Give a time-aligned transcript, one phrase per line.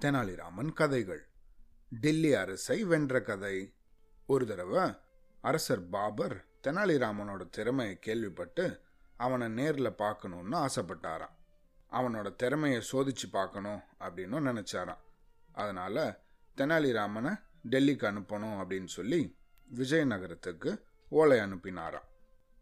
[0.00, 1.22] தெனாலிராமன் கதைகள்.
[1.88, 3.74] டெல்லி அரசை வென்ற கதை.
[4.26, 4.92] ஒரு தடவை
[5.40, 8.80] அரசர் பாபர் தெனாலிராமனோட திறமையை கேள்விப்பட்டு
[9.16, 11.34] அவனை நேரில் பார்க்கணுன்னு ஆசைப்பட்டாராம்.
[11.92, 15.02] அவனோட திறமையை சோதிச்சு பார்க்கணும் அப்படின்னு நினச்சாராம்.
[15.52, 16.18] அதனால்
[16.56, 17.32] தெனாலிராமனை
[17.70, 19.20] டெல்லிக்கு அனுப்பணும் அப்படின்னு சொல்லி
[19.74, 22.08] விஜயநகரத்துக்கு ஓலை அனுப்பினாராம்.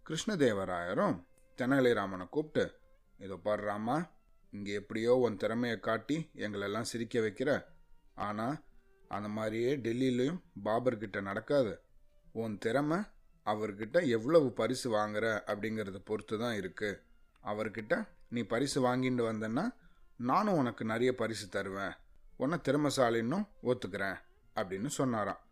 [0.06, 1.16] கிருஷ்ணதேவராயரும்
[1.58, 2.64] தெனாலிராமனை கூப்பிட்டு
[3.18, 3.96] இதோ பாடுறாமா
[4.54, 7.50] இங்கே எப்படியோ உன் திறமையை காட்டி எங்களெல்லாம் சிரிக்க வைக்கிற.
[8.14, 8.56] ஆனால்
[9.08, 11.72] அந்த மாதிரியே டெல்லியிலையும் பாபர்கிட்ட நடக்காது.
[12.32, 12.98] உன் திறமை
[13.46, 17.00] அவர்கிட்ட எவ்வளவு பரிசு வாங்குற அப்படிங்கிறத பொறுத்து தான் இருக்குது
[17.44, 17.94] அவர்கிட்ட
[18.28, 19.64] நீ பரிசு வாங்கிட்டு வந்தேன்னா
[20.16, 21.94] நானும் உனக்கு நிறைய பரிசு தருவேன்.
[22.36, 24.18] உன்னை திறமைசாலின்னு ஒத்துக்கிறேன்
[24.56, 25.42] அப்படின்னு சொன்னாராம்.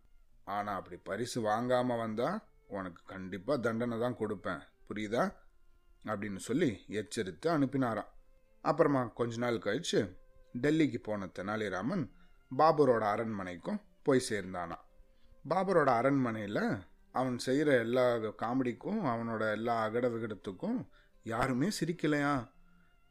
[0.44, 2.38] ஆனால் அப்படி பரிசு வாங்காமல் வந்தால்
[2.68, 4.62] உனக்கு கண்டிப்பாக தண்டனை தான் கொடுப்பேன்.
[4.88, 5.24] புரியுதா?
[6.04, 8.10] அப்படின்னு சொல்லி எச்சரித்து அனுப்பினாராம்.
[8.62, 10.00] அப்புறமா கொஞ்ச நாள் கழிச்சு
[10.62, 12.04] டெல்லிக்கு போன தெனாலிராமன்
[12.58, 14.76] பாபரோட அரண்மனைக்கும் போய் சேர்ந்தானா.
[15.48, 16.64] பாபரோட அரண்மனையில்
[17.12, 20.78] அவன் செய்கிற எல்லா காமெடிக்கும் அவனோட எல்லா அகட விகடத்துக்கும்
[21.22, 22.34] யாருமே சிரிக்கலையா?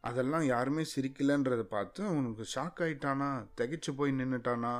[0.04, 3.30] அதெல்லாம் யாருமே சிரிக்கலன்றதை பார்த்து அவனுக்கு ஷாக் ஆயிட்டானா?
[3.58, 4.74] திகைச்சு போய் நின்றுட்டானா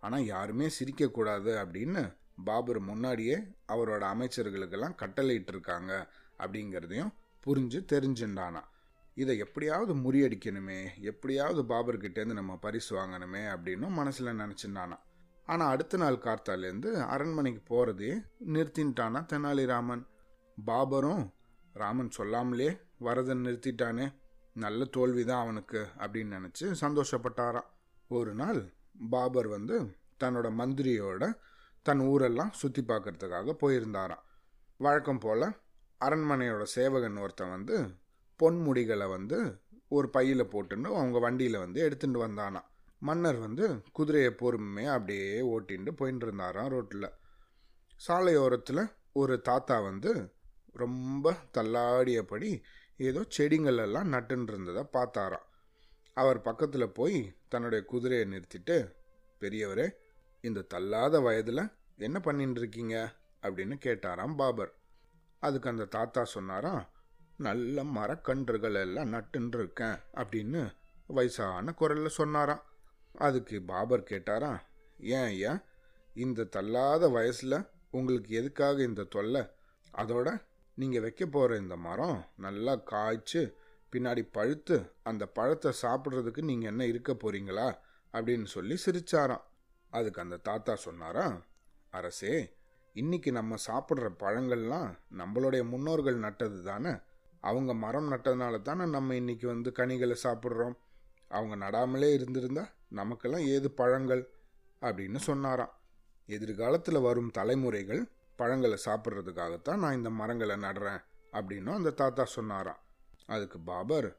[0.00, 2.02] ஆனால் யாருமே சிரிக்கக்கூடாது அப்படின்னு
[2.44, 3.36] பாபர் முன்னாடியே
[3.68, 5.92] அவரோட அமைச்சர்களுக்கெல்லாம் கட்டளையிட்டு இருக்காங்க
[6.38, 7.12] அப்படிங்கிறதையும்
[7.46, 8.62] புரிஞ்சு தெரிஞ்சுட்டானா
[9.20, 14.96] இதை எப்படியாவது முறியடிக்கணுமே எப்படியாவது பாபர்கிட்டேருந்து நம்ம பரிசு வாங்கணுமே அப்படின்னு மனசில் நினச்சிருந்தானா.
[15.48, 18.12] ஆனால் அடுத்த நாள் கார்த்தாலேருந்து அரண்மனைக்கு போகிறதே
[18.54, 20.04] நிறுத்தின்ட்டானா தெனாலிராமன்.
[20.58, 21.24] பாபரும்
[21.74, 24.06] ராமன் சொல்லாமலே வரதன் நிறுத்திட்டானே
[24.56, 27.68] நல்ல தோல்வி தான் அவனுக்கு அப்படின்னு நினச்சி சந்தோஷப்பட்டாராம்.
[28.10, 28.60] ஒரு நாள்
[29.10, 29.76] பாபர் வந்து
[30.22, 31.24] தன்னோட மந்திரியோட
[31.86, 34.24] தன் ஊரெல்லாம் சுற்றி பார்க்கறதுக்காக போயிருந்தாராம்.
[34.80, 35.46] வழக்கம் போல்
[36.00, 37.76] அரண்மனையோட சேவகன் ஒருத்தன் வந்து
[38.40, 39.38] பொன்முடிகளை வந்து
[39.88, 42.68] ஒரு பையில் போட்டுன்னு அவங்க வண்டியில் வந்து எடுத்துட்டு வந்தானாம்.
[42.98, 47.08] மன்னர் வந்து குதிரையை பொறுமையாக அப்படியே ஓட்டின்னு போயின்னு இருந்தாராம் ரோட்டில்.
[48.08, 50.32] சாலையோரத்தில் ஒரு தாத்தா வந்து
[50.72, 52.62] ரொம்ப தள்ளாடியபடி
[52.96, 55.46] ஏதோ செடிங்கள் எல்லாம் நட்டுன்னு இருந்ததை பார்த்தாராம்.
[56.14, 58.92] அவர் பக்கத்தில் போய் தன்னுடைய குதிரையை நிறுத்திட்டு
[59.40, 59.90] பெரியவரே
[60.40, 63.14] இந்த தள்ளாத வயதில் என்ன பண்ணிட்டு இருக்கீங்க?
[63.42, 64.72] அப்படின்னு கேட்டாராம் பாபர்.
[65.38, 66.88] அதுக்கு அந்த தாத்தா சொன்னாராம்
[67.46, 70.62] நல்ல மரக்கன்றுகள் எல்லாம் நட்டுன்னு இருக்கேன் அப்படின்னு
[71.16, 72.64] வயசான குரலில் சொன்னாராம்.
[73.26, 74.60] அதுக்கு பாபர் கேட்டாராம்
[74.98, 75.52] ஏன் ஐயா
[76.14, 77.56] இந்த தள்ளாத வயசில்
[77.90, 79.42] உங்களுக்கு எதுக்காக இந்த தொல்லை?
[79.94, 80.28] அதோட
[80.78, 83.42] நீங்கள் வைக்க போகிற இந்த மரம் நல்லா காய்ச்சி
[83.92, 87.68] பின்னாடி பழுத்து அந்த பழத்தை சாப்பிட்றதுக்கு நீங்கள் என்ன இருக்க போறீங்களா?
[88.14, 89.44] அப்படின்னு சொல்லி சிரிச்சாராம்.
[89.92, 91.26] அதுக்கு அந்த தாத்தா சொன்னாரா
[91.90, 92.34] அரசே
[92.92, 96.92] இன்னைக்கு நம்ம சாப்பிட்ற பழங்கள்லாம் நம்மளுடைய முன்னோர்கள் நட்டது தானே?
[97.40, 100.76] அவங்க மரம் நட்டதுனால தானே நம்ம இன்றைக்கி வந்து கனிகளை சாப்பிட்றோம்.
[101.28, 104.30] அவங்க நடாமலே இருந்திருந்தா நமக்கெல்லாம் ஏது பழங்கள்
[104.80, 105.72] அப்படின்னு சொன்னாராம்.
[106.26, 111.02] எதிர்காலத்தில் வரும் தலைமுறைகள் பழங்களை சாப்பிட்றதுக்காகத்தான் நான் இந்த மரங்களை நடுறேன்
[111.32, 112.78] அப்படின்னும் அந்த தாத்தா சொன்னாராம்.
[113.26, 114.16] அதுக்கு பாபர்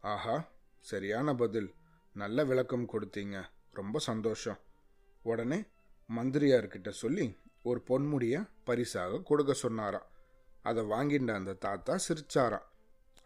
[0.00, 0.48] ஆஹா
[0.80, 1.74] சரியான பதில்.
[2.14, 3.42] நல்ல விளக்கம் கொடுத்தீங்க.
[3.72, 4.58] ரொம்ப சந்தோஷம்.
[5.22, 5.62] உடனே
[6.16, 10.06] மந்திரியார்கிட்ட சொல்லி ஒரு பொன்முடியை பரிசாக கொடுக்க சொன்னாராம்.
[10.62, 12.66] அதை வாங்கிண்ட அந்த தாத்தா சிரிச்சாராம்.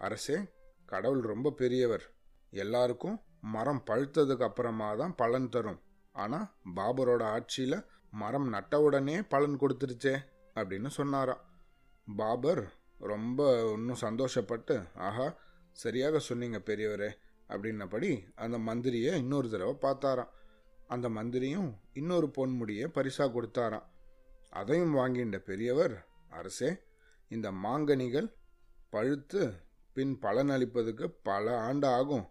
[0.00, 0.38] அரசே
[0.86, 2.04] கடவுள் ரொம்ப பெரியவர்.
[2.52, 3.16] எல்லாருக்கும்
[3.54, 5.80] மரம் பழுத்ததுக்கு அப்புறமா தான் பலன் தரும்.
[6.14, 6.46] ஆனால்
[6.76, 7.78] பாபரோட ஆட்சியில்
[8.12, 10.14] மரம் நட்ட உடனே பலன் கொடுத்துருச்சே
[10.56, 11.42] அப்படின்னு சொன்னாராம்.
[12.06, 12.62] பாபர்
[13.12, 13.40] ரொம்ப
[13.72, 14.74] இன்னும் சந்தோஷப்பட்டு
[15.06, 15.26] ஆஹா
[15.72, 17.10] சரியாக சொன்னீங்க பெரியவரே
[17.48, 20.32] அப்படின்னபடி அந்த மந்திரியை இன்னொரு தடவை பார்த்தாராம்.
[20.86, 23.86] அந்த மந்திரியும் இன்னொரு பொன்முடியை பரிசாக கொடுத்தாராம்.
[24.60, 25.94] அதையும் வாங்கிண்ட பெரியவர்
[26.30, 26.70] அரசே
[27.28, 28.28] இந்த மாங்கனிகள்
[28.94, 29.42] பழுத்து
[29.96, 32.26] பின் பலன் அளிப்பதுக்கு பல ஆண்டு ஆகும்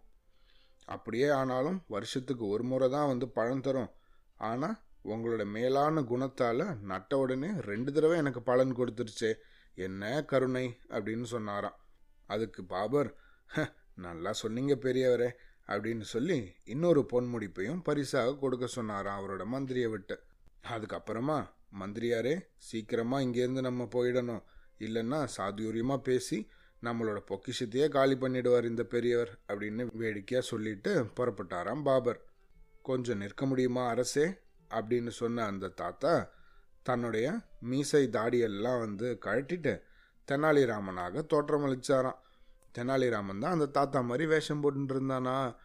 [0.94, 3.90] அப்படியே ஆனாலும் வருஷத்துக்கு ஒரு முறை தான் வந்து பழம் தரும்.
[4.48, 4.76] ஆனால்
[5.12, 9.30] உங்களோட மேலான குணத்தால் நட்ட உடனே ரெண்டு தடவை எனக்கு பலன் கொடுத்துருச்சே
[9.78, 11.78] என்ன கருணை அப்படின்னு சொன்னாராம்.
[12.28, 13.10] அதுக்கு பாபர்
[14.04, 15.30] நல்லா சொன்னீங்க பெரியவரே
[15.72, 16.38] அப்படின்னு சொல்லி
[16.72, 20.16] இன்னொரு பொன்முடிப்பையும் பரிசாக கொடுக்க சொன்னாராம் அவரோட மந்திரியை விட்டு.
[20.74, 21.38] அதுக்கப்புறமா
[21.80, 22.34] மந்திரியாரே
[22.68, 24.42] சீக்கிரமாக இங்கேருந்து நம்ம போயிடணும்.
[24.78, 26.48] இல்லைன்னா சாதுரியமாக பேசி
[26.82, 32.20] நம்மளோட பொக்கிஷத்தையே காலி பண்ணிடுவார் இந்த பெரியவர் அப்படின்னு வேடிக்கையாக சொல்லிட்டு புறப்பட்டாராம் பாபர்.
[32.82, 34.38] கொஞ்சம் நிற்க முடியுமா அரசே?
[34.70, 36.30] அப்படின்னு சொன்ன அந்த தாத்தா
[36.82, 39.82] தன்னுடைய மீசை தாடியெல்லாம் வந்து கழட்டிட்டு
[40.28, 42.18] தெனாலிராமனாக தோற்றமளிச்சாராம்.
[42.78, 45.56] தெனாலிராமன் தான் அந்த தாத்தா மாதிரி வேஷம் போட்டுட்டு இருந்தானா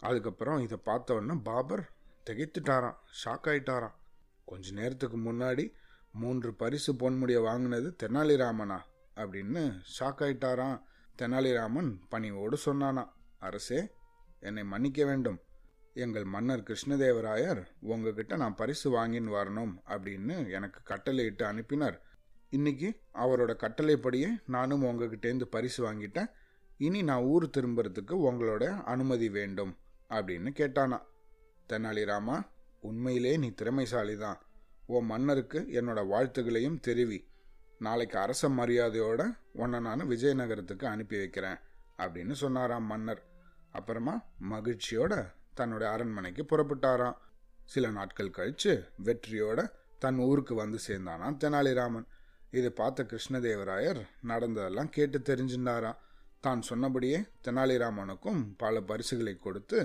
[0.00, 1.90] அதுக்கப்புறம் இதை பார்த்தவொன்னே பாபர்
[2.30, 3.94] திகைத்துட்டாராம் ஷாக் ஆயிட்டாராம்.
[4.44, 5.72] கொஞ்ச நேரத்துக்கு முன்னாடி
[6.20, 8.78] மூன்று பரிசு பொன்முடியை வாங்கினது தெனாலிராமனா
[9.16, 9.62] அப்படின்னு
[9.96, 10.78] ஷாக் ஆயிட்டாராம்.
[11.18, 13.04] தெனாலிராமன் பணிவோடு சொன்னானா
[13.38, 13.80] அரசே
[14.40, 15.38] என்னை மன்னிக்க வேண்டும்.
[15.94, 21.96] எங்கள் மன்னர் கிருஷ்ணதேவராயர் உங்ககிட்ட நான் பரிசு வாங்கின்னு வரணும் அப்படின்னு எனக்கு கட்டளையிட்டு அனுப்பினார்.
[22.50, 26.30] இன்னைக்கு அவரோட கட்டளைப்படியே நானும் உங்ககிட்டேருந்து பரிசு வாங்கிட்டேன்.
[26.78, 29.72] இனி நான் ஊர் திரும்புறதுக்கு உங்களோட அனுமதி வேண்டும்
[30.08, 30.98] அப்படின்னு கேட்டானா.
[31.68, 32.36] தெனாலிராமா
[32.80, 34.38] உண்மையிலே நீ திறமைசாலி தான்
[34.88, 37.18] உன் மன்னருக்கு என்னோட வாழ்த்துகளையும் தெரிவி.
[37.78, 41.58] நாளைக்கு அரச மரியாதையோட உன்னை நான் விஜயநகரத்துக்கு அனுப்பி வைக்கிறேன்
[41.98, 43.22] அப்படின்னு சொன்னாராம் மன்னர்.
[43.70, 44.14] அப்புறமா
[44.50, 45.14] மகிழ்ச்சியோட
[45.58, 47.18] தன்னோட அரண்மனைக்கு புறப்பட்டாராம்.
[47.64, 48.72] சில நாட்கள் கழித்து
[49.04, 49.60] வெற்றியோட
[49.98, 52.06] தன் ஊருக்கு வந்து சேர்ந்தானாம் தெனாலிராமன்.
[52.50, 55.98] இதை பார்த்த கிருஷ்ணதேவராயர் நடந்ததெல்லாம் கேட்டு தெரிஞ்சிருந்தாராம்
[56.40, 59.78] தான் சொன்னபடியே தெனாலிராமனுக்கும் பல பரிசுகளை கொடுத்து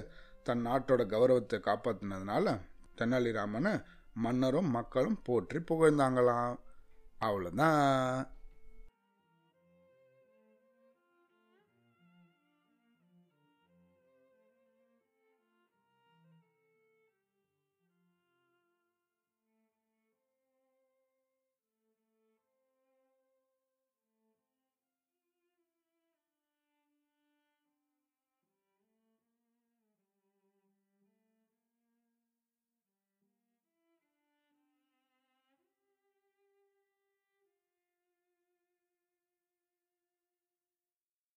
[0.44, 2.54] தன் நாட்டோட கௌரவத்தை காப்பாற்றினதுனால
[2.98, 3.74] தெனாலிராமனை
[4.14, 6.60] மன்னரும் மக்களும் போற்றி புகழ்ந்தாங்களாம்.
[7.22, 8.28] அவ்வளோதான்